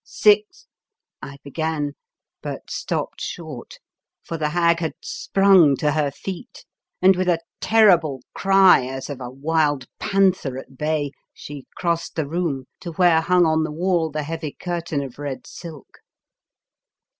"Six 0.03 0.65
"I 1.21 1.37
began, 1.43 1.93
but 2.41 2.71
stopped 2.71 3.21
short, 3.21 3.77
for 4.23 4.35
the 4.35 4.49
hag 4.49 4.79
had 4.79 4.93
sprung 5.03 5.75
to 5.77 5.91
her 5.91 6.09
feet, 6.09 6.65
and 7.03 7.15
with 7.15 7.29
a 7.29 7.37
terrible 7.59 8.23
cry 8.33 8.87
as 8.87 9.11
of 9.11 9.21
a 9.21 9.29
wild 9.29 9.85
panther 9.99 10.57
at 10.57 10.75
bay, 10.75 11.11
she 11.35 11.67
crossed 11.75 12.15
the 12.15 12.27
room 12.27 12.65
to 12.79 12.93
where 12.93 13.21
hung 13.21 13.45
on 13.45 13.63
the 13.63 13.71
wall 13.71 14.09
the 14.09 14.23
heavy 14.23 14.53
curtain 14.53 15.03
of 15.03 15.19
red 15.19 15.45
silk. 15.45 15.99